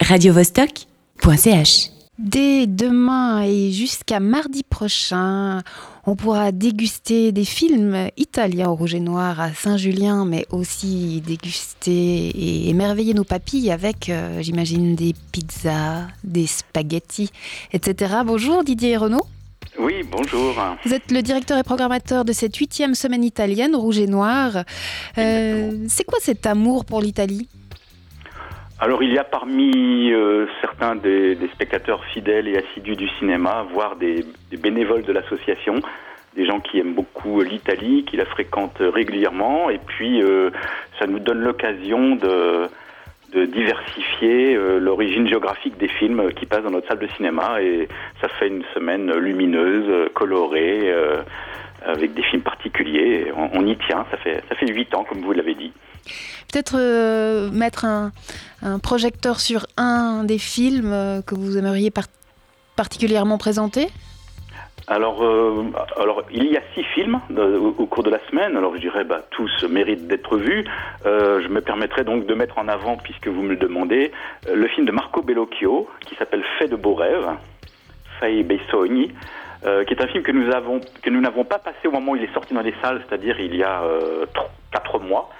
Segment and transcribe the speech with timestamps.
[0.00, 1.90] radiovostok.ch.
[2.18, 5.62] Dès demain et jusqu'à mardi prochain,
[6.06, 11.90] on pourra déguster des films italiens au rouge et noir à Saint-Julien, mais aussi déguster
[11.90, 17.30] et émerveiller nos papilles avec, euh, j'imagine, des pizzas, des spaghettis,
[17.72, 18.14] etc.
[18.24, 19.26] Bonjour Didier Renaud.
[19.78, 20.54] Oui, bonjour.
[20.86, 24.64] Vous êtes le directeur et programmateur de cette huitième semaine italienne, Rouge et Noir.
[25.18, 27.46] Euh, c'est quoi cet amour pour l'Italie?
[28.78, 33.66] Alors, il y a parmi euh, certains des, des spectateurs fidèles et assidus du cinéma,
[33.72, 35.76] voire des, des bénévoles de l'association,
[36.34, 40.50] des gens qui aiment beaucoup l'Italie, qui la fréquentent régulièrement, et puis euh,
[40.98, 42.68] ça nous donne l'occasion de,
[43.32, 47.88] de diversifier euh, l'origine géographique des films qui passent dans notre salle de cinéma, et
[48.20, 51.22] ça fait une semaine lumineuse, colorée, euh,
[51.86, 53.32] avec des films particuliers.
[53.36, 55.72] On, on y tient, ça fait ça fait huit ans, comme vous l'avez dit.
[56.52, 58.12] Peut-être euh, mettre un,
[58.62, 62.06] un projecteur sur un des films euh, que vous aimeriez par-
[62.76, 63.88] particulièrement présenter?
[64.88, 65.64] Alors, euh,
[66.00, 68.56] alors, il y a six films euh, au, au cours de la semaine.
[68.56, 70.64] Alors, je dirais, bah, tous méritent d'être vus.
[71.06, 74.12] Euh, je me permettrai donc de mettre en avant, puisque vous me le demandez,
[74.48, 77.28] le film de Marco Bellocchio, qui s'appelle Fait de beaux rêves,
[78.20, 79.12] Fai bei sogni,
[79.64, 82.12] euh, qui est un film que nous avons que nous n'avons pas passé au moment
[82.12, 85.30] où il est sorti dans les salles, c'est-à-dire il y a euh, tro- quatre mois.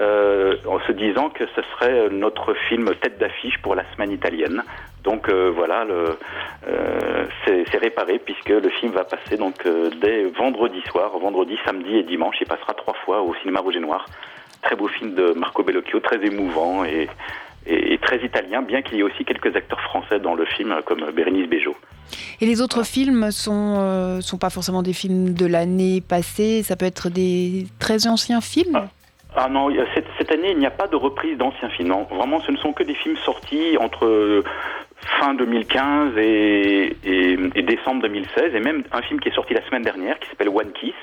[0.00, 4.62] euh, en se disant que ce serait notre film tête d'affiche pour la semaine italienne.
[5.02, 5.84] Donc euh, voilà,
[7.44, 9.66] c'est réparé puisque le film va passer donc
[10.00, 12.36] dès vendredi soir, vendredi, samedi et dimanche.
[12.40, 14.06] Il passera trois fois au cinéma Rouge et Noir.
[14.62, 17.08] Très beau film de Marco Bellocchio, très émouvant et,
[17.68, 20.74] et- et très italien, bien qu'il y ait aussi quelques acteurs français dans le film
[20.86, 21.74] comme Bérénice Bejo.
[22.40, 26.76] Et les autres films sont, euh, sont pas forcément des films de l'année passée, ça
[26.76, 28.80] peut être des très anciens films?
[29.36, 31.68] Ah non, il y a- cette, cette année, il n'y a pas de reprise d'anciens
[31.68, 31.88] films.
[31.90, 34.42] Non, vraiment, ce ne sont que des films sortis entre euh,
[35.20, 39.64] fin 2015 et, et- et décembre 2016, et même un film qui est sorti la
[39.66, 40.94] semaine dernière, qui s'appelle One Kiss.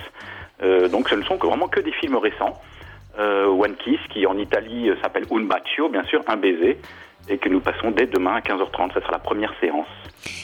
[0.64, 2.60] Euh, donc, ce ne sont que, vraiment que des films récents.
[3.20, 6.78] Euh, One Kiss, qui en Italie euh, s'appelle Un bacio, bien sûr, un baiser,
[7.30, 8.94] et que nous passons dès demain à 15h30.
[8.94, 9.88] Ça sera la première séance,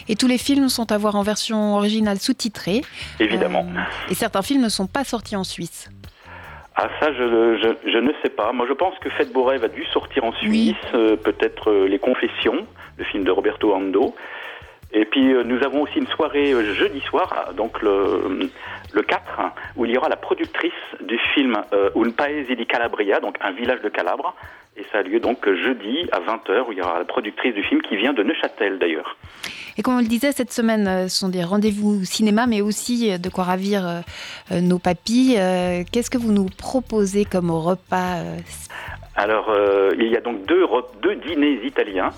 [0.07, 2.81] Et tous les films sont à voir en version originale sous-titrée.
[3.19, 3.65] évidemment.
[3.75, 5.89] Euh, et certains films ne sont pas sortis en Suisse.
[6.75, 8.53] Ah ça, je, je, je ne sais pas.
[8.53, 11.87] Moi, je pense que Fête Beau Rêve a dû sortir en Suisse, euh, peut-être euh,
[11.87, 12.65] Les Confessions,
[12.97, 14.15] le film de Roberto Ando.
[14.93, 18.49] Et puis, euh, nous avons aussi une soirée euh, jeudi soir, ah, donc le,
[18.91, 19.21] le 4,
[19.77, 20.71] où il y aura la productrice
[21.01, 24.35] du film euh, Un Paese di Calabria, donc un village de Calabre.
[24.77, 27.63] Et ça a lieu donc jeudi à 20h, où il y aura la productrice du
[27.63, 29.17] film qui vient de Neuchâtel d'ailleurs.
[29.77, 33.11] Et comme on le disait, cette semaine, euh, ce sont des rendez-vous cinéma, mais aussi
[33.11, 33.99] euh, de quoi ravir euh,
[34.51, 35.37] euh, nos papilles.
[35.37, 38.37] Euh, Qu'est-ce que vous nous proposez comme repas euh,
[39.15, 40.65] Alors, euh, il y a donc deux,
[41.01, 42.11] deux dîners italiens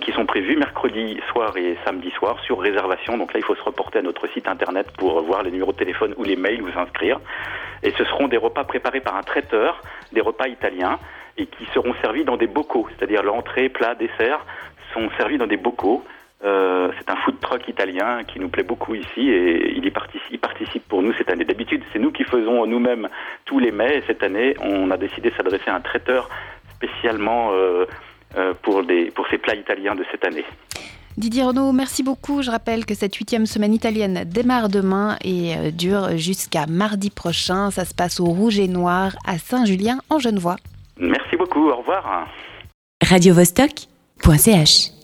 [0.00, 3.16] qui sont prévus mercredi soir et samedi soir sur réservation.
[3.16, 5.76] Donc là, il faut se reporter à notre site internet pour voir les numéros de
[5.76, 7.20] téléphone ou les mails, vous inscrire.
[7.82, 9.82] Et ce seront des repas préparés par un traiteur,
[10.12, 10.98] des repas italiens,
[11.36, 12.88] et qui seront servis dans des bocaux.
[12.90, 14.44] C'est-à-dire l'entrée, plat, dessert
[14.92, 16.04] sont servis dans des bocaux.
[16.42, 20.88] Euh, c'est un food truck italien qui nous plaît beaucoup ici et il y participe,
[20.88, 21.44] pour nous cette année.
[21.44, 23.08] D'habitude, c'est nous qui faisons nous-mêmes
[23.44, 26.28] tous les mets et cette année, on a décidé de s'adresser à un traiteur
[26.74, 27.84] spécialement euh,
[28.62, 30.44] pour, des, pour ces plats italiens de cette année.
[31.16, 32.40] Didier Renaud, merci beaucoup.
[32.42, 37.70] Je rappelle que cette huitième semaine italienne démarre demain et euh, dure jusqu'à mardi prochain.
[37.70, 40.56] Ça se passe au Rouge et Noir à Saint-Julien en Genevois.
[40.98, 42.26] Merci beaucoup, au revoir.
[43.02, 44.99] radiovostok.ch